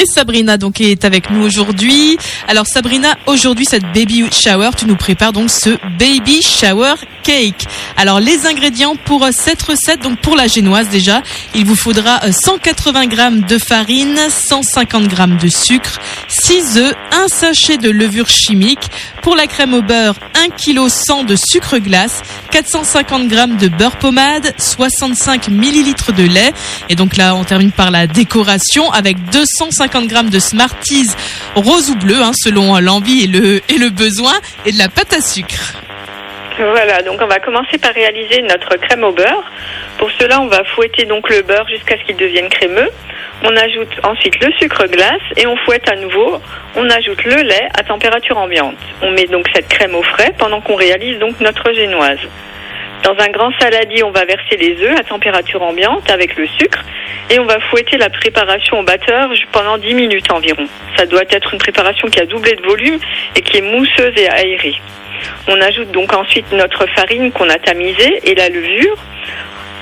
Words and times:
Et 0.00 0.06
Sabrina 0.06 0.56
donc 0.56 0.80
est 0.80 1.04
avec 1.04 1.30
nous 1.30 1.42
aujourd'hui. 1.42 2.16
Alors 2.48 2.66
Sabrina, 2.66 3.16
aujourd'hui 3.26 3.64
cette 3.64 3.84
baby 3.92 4.24
shower, 4.32 4.70
tu 4.76 4.86
nous 4.86 4.96
prépares 4.96 5.32
donc 5.32 5.50
ce 5.50 5.70
baby 5.98 6.42
shower 6.42 6.94
Alors 7.96 8.20
les 8.20 8.46
ingrédients 8.46 8.94
pour 8.94 9.24
euh, 9.24 9.30
cette 9.32 9.60
recette, 9.62 10.00
donc 10.00 10.20
pour 10.20 10.36
la 10.36 10.46
génoise 10.46 10.88
déjà, 10.90 11.22
il 11.56 11.64
vous 11.64 11.74
faudra 11.74 12.20
euh, 12.22 12.30
180 12.30 13.06
grammes 13.06 13.40
de 13.40 13.58
farine, 13.58 14.16
150 14.28 15.08
grammes 15.08 15.36
de 15.36 15.48
sucre, 15.48 15.98
6 16.28 16.78
œufs, 16.78 16.94
un 17.10 17.26
sachet 17.26 17.78
de 17.78 17.90
levure 17.90 18.28
chimique. 18.28 18.90
Pour 19.22 19.34
la 19.34 19.48
crème 19.48 19.74
au 19.74 19.82
beurre, 19.82 20.14
1 20.34 20.50
kg 20.50 20.88
100 20.88 21.24
de 21.24 21.34
sucre 21.34 21.78
glace, 21.78 22.22
450 22.52 23.26
grammes 23.26 23.56
de 23.56 23.66
beurre 23.66 23.98
pommade, 23.98 24.54
65 24.58 25.48
millilitres 25.48 26.12
de 26.12 26.22
lait. 26.22 26.52
Et 26.88 26.94
donc 26.94 27.16
là, 27.16 27.34
on 27.34 27.42
termine 27.42 27.72
par 27.72 27.90
la 27.90 28.06
décoration 28.06 28.92
avec 28.92 29.16
250 29.30 30.06
grammes 30.06 30.30
de 30.30 30.38
Smarties 30.38 31.10
rose 31.56 31.90
ou 31.90 31.96
bleu, 31.96 32.22
hein, 32.22 32.32
selon 32.40 32.78
l'envie 32.78 33.22
et 33.22 33.26
le, 33.26 33.62
et 33.68 33.78
le 33.78 33.90
besoin, 33.90 34.34
et 34.64 34.70
de 34.70 34.78
la 34.78 34.88
pâte 34.88 35.12
à 35.12 35.20
sucre. 35.20 35.74
Voilà, 36.58 37.02
donc 37.02 37.20
on 37.20 37.26
va 37.26 37.38
commencer 37.38 37.76
par 37.76 37.92
réaliser 37.92 38.40
notre 38.40 38.76
crème 38.76 39.04
au 39.04 39.12
beurre. 39.12 39.44
Pour 39.98 40.10
cela, 40.12 40.40
on 40.40 40.46
va 40.46 40.64
fouetter 40.64 41.04
donc 41.04 41.28
le 41.28 41.42
beurre 41.42 41.68
jusqu'à 41.68 41.98
ce 41.98 42.04
qu'il 42.04 42.16
devienne 42.16 42.48
crémeux. 42.48 42.88
On 43.44 43.54
ajoute 43.54 43.92
ensuite 44.02 44.42
le 44.42 44.50
sucre 44.52 44.86
glace 44.86 45.20
et 45.36 45.46
on 45.46 45.56
fouette 45.56 45.86
à 45.90 45.96
nouveau. 45.96 46.40
On 46.74 46.88
ajoute 46.88 47.22
le 47.24 47.42
lait 47.42 47.68
à 47.78 47.82
température 47.82 48.38
ambiante. 48.38 48.78
On 49.02 49.10
met 49.10 49.26
donc 49.26 49.46
cette 49.54 49.68
crème 49.68 49.94
au 49.94 50.02
frais 50.02 50.32
pendant 50.38 50.62
qu'on 50.62 50.76
réalise 50.76 51.18
donc 51.18 51.38
notre 51.40 51.70
génoise. 51.74 52.20
Dans 53.02 53.14
un 53.18 53.28
grand 53.28 53.52
saladier, 53.60 54.02
on 54.02 54.10
va 54.10 54.24
verser 54.24 54.56
les 54.58 54.82
œufs 54.82 54.98
à 54.98 55.04
température 55.04 55.62
ambiante 55.62 56.10
avec 56.10 56.36
le 56.36 56.46
sucre 56.46 56.82
et 57.28 57.38
on 57.38 57.44
va 57.44 57.60
fouetter 57.60 57.98
la 57.98 58.08
préparation 58.08 58.80
au 58.80 58.82
batteur 58.82 59.30
pendant 59.52 59.76
10 59.76 59.92
minutes 59.92 60.32
environ. 60.32 60.66
Ça 60.96 61.04
doit 61.04 61.24
être 61.28 61.52
une 61.52 61.58
préparation 61.58 62.08
qui 62.08 62.18
a 62.18 62.24
doublé 62.24 62.52
de 62.52 62.62
volume 62.62 62.98
et 63.36 63.42
qui 63.42 63.58
est 63.58 63.60
mousseuse 63.60 64.14
et 64.16 64.28
aérée. 64.30 64.80
On 65.48 65.60
ajoute 65.60 65.90
donc 65.90 66.12
ensuite 66.12 66.50
notre 66.52 66.86
farine 66.86 67.32
qu'on 67.32 67.48
a 67.48 67.58
tamisée 67.58 68.20
et 68.24 68.34
la 68.34 68.48
levure 68.48 68.96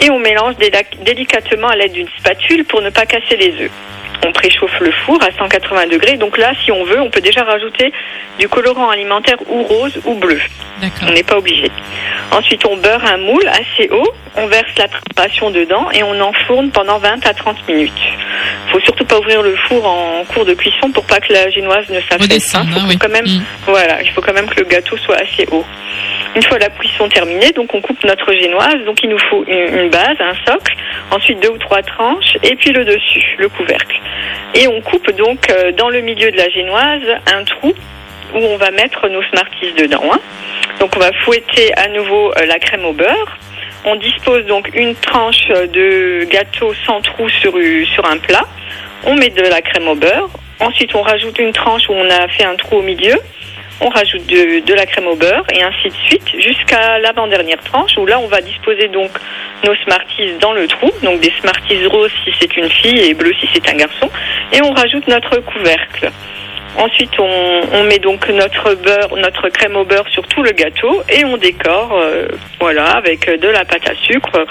et 0.00 0.10
on 0.10 0.18
mélange 0.18 0.54
délicatement 0.56 1.68
à 1.68 1.76
l'aide 1.76 1.92
d'une 1.92 2.08
spatule 2.18 2.64
pour 2.64 2.82
ne 2.82 2.90
pas 2.90 3.06
casser 3.06 3.36
les 3.36 3.64
œufs. 3.64 3.70
On 4.26 4.32
préchauffe 4.32 4.80
le 4.80 4.90
four 4.90 5.22
à 5.22 5.30
180 5.38 5.86
degrés. 5.86 6.16
Donc 6.16 6.36
là, 6.38 6.52
si 6.64 6.72
on 6.72 6.84
veut, 6.84 7.00
on 7.00 7.10
peut 7.10 7.20
déjà 7.20 7.44
rajouter 7.44 7.92
du 8.38 8.48
colorant 8.48 8.90
alimentaire 8.90 9.36
ou 9.48 9.62
rose 9.62 10.00
ou 10.04 10.14
bleu. 10.14 10.40
On 11.02 11.12
n'est 11.12 11.22
pas 11.22 11.36
obligé. 11.36 11.70
Ensuite, 12.32 12.64
on 12.66 12.76
beurre 12.76 13.04
un 13.04 13.18
moule 13.18 13.46
assez 13.48 13.88
haut, 13.90 14.12
on 14.36 14.46
verse 14.46 14.70
la 14.78 14.88
préparation 14.88 15.50
dedans 15.50 15.90
et 15.92 16.02
on 16.02 16.20
enfourne 16.20 16.70
pendant 16.70 16.98
20 16.98 17.26
à 17.26 17.34
30 17.34 17.68
minutes. 17.68 17.92
Faut 18.78 18.84
surtout 18.84 19.04
pas 19.04 19.18
ouvrir 19.18 19.42
le 19.42 19.56
four 19.68 19.86
en 19.86 20.24
cours 20.24 20.44
de 20.44 20.54
cuisson 20.54 20.90
pour 20.90 21.04
pas 21.04 21.18
que 21.20 21.32
la 21.32 21.48
génoise 21.50 21.88
ne 21.88 22.00
s'affaisse. 22.00 22.28
Faut 22.74 22.78
hein, 22.80 22.86
oui. 22.88 22.98
quand 22.98 23.08
même, 23.08 23.24
Mm. 23.26 23.42
voilà, 23.66 24.02
il 24.02 24.10
faut 24.10 24.20
quand 24.20 24.32
même 24.34 24.46
que 24.48 24.60
le 24.60 24.66
gâteau 24.66 24.96
soit 24.98 25.16
assez 25.16 25.46
haut. 25.50 25.64
Une 26.34 26.42
fois 26.42 26.58
la 26.58 26.68
cuisson 26.68 27.08
terminée, 27.08 27.50
donc 27.52 27.74
on 27.74 27.80
coupe 27.80 28.02
notre 28.04 28.30
génoise. 28.34 28.76
Donc 28.84 28.98
il 29.02 29.08
nous 29.08 29.18
faut 29.30 29.44
une, 29.46 29.78
une 29.84 29.90
base, 29.90 30.16
un 30.20 30.34
socle, 30.46 30.74
ensuite 31.10 31.40
deux 31.40 31.50
ou 31.50 31.58
trois 31.58 31.82
tranches, 31.82 32.36
et 32.42 32.54
puis 32.56 32.70
le 32.72 32.84
dessus, 32.84 33.36
le 33.38 33.48
couvercle. 33.48 33.96
Et 34.54 34.68
on 34.68 34.80
coupe 34.82 35.10
donc 35.16 35.48
euh, 35.50 35.72
dans 35.72 35.88
le 35.88 36.00
milieu 36.02 36.30
de 36.30 36.36
la 36.36 36.48
génoise 36.50 37.02
un 37.34 37.44
trou 37.44 37.72
où 38.34 38.38
on 38.38 38.56
va 38.58 38.70
mettre 38.72 39.08
nos 39.08 39.22
Smarties 39.22 39.72
dedans. 39.78 40.02
hein. 40.12 40.20
Donc 40.80 40.94
on 40.96 41.00
va 41.00 41.12
fouetter 41.24 41.72
à 41.76 41.88
nouveau 41.88 42.32
euh, 42.36 42.44
la 42.46 42.58
crème 42.58 42.84
au 42.84 42.92
beurre. 42.92 43.38
On 43.84 43.94
dispose 43.96 44.44
donc 44.46 44.68
une 44.74 44.94
tranche 44.96 45.46
euh, 45.50 45.66
de 45.68 46.24
gâteau 46.24 46.74
sans 46.84 47.00
trou 47.00 47.28
sur, 47.28 47.54
sur 47.94 48.04
un 48.04 48.18
plat. 48.18 48.44
On 49.04 49.14
met 49.14 49.30
de 49.30 49.42
la 49.42 49.62
crème 49.62 49.88
au 49.88 49.94
beurre. 49.94 50.30
Ensuite, 50.60 50.94
on 50.94 51.02
rajoute 51.02 51.38
une 51.38 51.52
tranche 51.52 51.88
où 51.88 51.92
on 51.92 52.10
a 52.10 52.28
fait 52.28 52.44
un 52.44 52.56
trou 52.56 52.76
au 52.76 52.82
milieu. 52.82 53.14
On 53.80 53.90
rajoute 53.90 54.26
de, 54.26 54.74
la 54.74 54.86
crème 54.86 55.06
au 55.06 55.16
beurre 55.16 55.44
et 55.52 55.62
ainsi 55.62 55.88
de 55.88 55.94
suite 56.06 56.28
jusqu'à 56.38 56.98
l'avant-dernière 56.98 57.62
tranche 57.62 57.98
où 57.98 58.06
là 58.06 58.18
on 58.18 58.26
va 58.26 58.40
disposer 58.40 58.88
donc 58.88 59.10
nos 59.64 59.74
Smarties 59.84 60.32
dans 60.40 60.54
le 60.54 60.66
trou, 60.66 60.90
donc 61.02 61.20
des 61.20 61.32
Smarties 61.42 61.86
roses 61.86 62.10
si 62.24 62.32
c'est 62.40 62.56
une 62.56 62.70
fille 62.70 62.98
et 63.00 63.12
bleu 63.12 63.32
si 63.38 63.46
c'est 63.52 63.68
un 63.68 63.76
garçon, 63.76 64.10
et 64.52 64.62
on 64.62 64.72
rajoute 64.72 65.06
notre 65.08 65.36
couvercle. 65.40 66.10
Ensuite, 66.78 67.18
on, 67.18 67.60
on 67.72 67.84
met 67.84 67.98
donc 67.98 68.28
notre 68.28 68.74
beurre, 68.74 69.16
notre 69.16 69.48
crème 69.50 69.76
au 69.76 69.84
beurre 69.84 70.08
sur 70.08 70.26
tout 70.26 70.42
le 70.42 70.52
gâteau 70.52 71.02
et 71.10 71.24
on 71.24 71.36
décore, 71.36 71.98
euh, 71.98 72.28
voilà, 72.60 72.96
avec 72.96 73.28
de 73.28 73.48
la 73.48 73.64
pâte 73.64 73.88
à 73.88 73.94
sucre. 73.94 74.46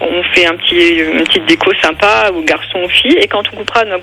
On 0.00 0.22
fait 0.34 0.44
un 0.46 0.54
petit, 0.56 0.74
une 0.98 1.22
petite 1.24 1.46
déco 1.46 1.70
sympa 1.80 2.30
aux 2.34 2.42
garçons 2.42 2.78
ou 2.84 2.88
filles 2.88 3.16
et 3.20 3.28
quand 3.28 3.42
on 3.52 3.56
coupera 3.56 3.84
no- 3.84 3.96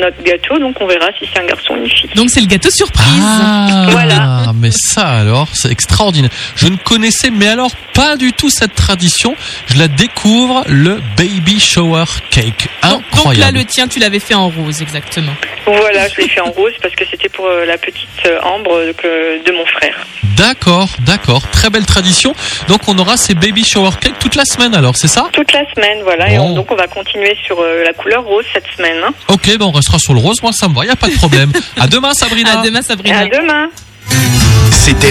notre 0.00 0.22
gâteau, 0.22 0.58
donc 0.58 0.76
on 0.80 0.86
verra 0.86 1.06
si 1.18 1.26
c'est 1.32 1.40
un 1.40 1.46
garçon 1.46 1.74
ou 1.74 1.76
une 1.78 1.90
fille. 1.90 2.10
Donc 2.14 2.28
c'est 2.30 2.40
le 2.40 2.46
gâteau 2.46 2.70
surprise. 2.70 3.22
Ah, 3.24 3.86
Voilà. 3.90 4.52
mais 4.54 4.70
ça 4.70 5.06
alors, 5.06 5.48
c'est 5.54 5.70
extraordinaire. 5.72 6.30
Je 6.54 6.68
ne 6.68 6.76
connaissais, 6.76 7.30
mais 7.30 7.48
alors 7.48 7.70
pas 7.94 8.16
du 8.16 8.32
tout 8.32 8.50
cette 8.50 8.74
tradition. 8.74 9.34
Je 9.66 9.78
la 9.78 9.88
découvre, 9.88 10.64
le 10.68 11.00
baby 11.16 11.58
shower 11.58 12.04
cake. 12.30 12.68
Donc, 12.82 12.92
donc 12.92 13.00
là, 13.02 13.06
Incroyable. 13.18 13.58
le 13.58 13.64
tien, 13.64 13.88
tu 13.88 13.98
l'avais 13.98 14.20
fait 14.20 14.34
en 14.34 14.48
rose, 14.50 14.82
exactement. 14.82 15.32
Voilà, 15.76 16.08
je 16.08 16.16
l'ai 16.20 16.28
fait 16.28 16.40
en 16.40 16.50
rose 16.50 16.72
parce 16.82 16.94
que 16.94 17.04
c'était 17.10 17.28
pour 17.28 17.46
euh, 17.46 17.64
la 17.64 17.78
petite 17.78 18.08
euh, 18.26 18.40
Ambre 18.42 18.92
que- 18.96 19.44
de 19.44 19.52
mon 19.52 19.66
frère. 19.66 19.94
D'accord, 20.36 20.88
d'accord. 21.00 21.42
Très 21.50 21.68
belle 21.70 21.86
tradition. 21.86 22.32
Donc 22.68 22.80
on 22.88 22.98
aura 22.98 23.16
ces 23.16 23.34
baby 23.34 23.64
shower 23.64 23.90
cake 24.00 24.18
toute 24.18 24.34
la 24.34 24.44
semaine 24.44 24.74
alors, 24.74 24.96
c'est 24.96 25.08
ça? 25.08 25.28
Toute 25.32 25.52
la 25.52 25.62
semaine, 25.74 25.98
voilà, 26.02 26.30
et 26.32 26.38
on- 26.38 26.54
donc 26.54 26.70
on 26.70 26.76
va 26.76 26.86
continuer 26.86 27.36
sur 27.44 27.60
euh, 27.60 27.84
la 27.84 27.92
couleur 27.92 28.24
rose 28.24 28.44
cette 28.52 28.66
semaine. 28.76 28.96
hein. 29.04 29.12
Ok, 29.28 29.46
ben 29.58 29.62
on 29.66 29.70
restera 29.72 29.98
sur 29.98 30.14
le 30.14 30.20
rose. 30.20 30.42
Moi 30.42 30.52
ça 30.52 30.68
me 30.68 30.74
va, 30.74 30.84
y 30.84 30.90
a 30.90 30.96
pas 30.96 31.08
de 31.08 31.14
problème. 31.16 31.52
à 31.78 31.86
demain 31.86 32.12
Sabrina. 32.14 32.60
À 32.60 32.62
demain, 32.64 32.82
Sabrina. 32.82 33.18
À 33.20 33.26
demain. 33.26 33.68
C'était 34.72 35.06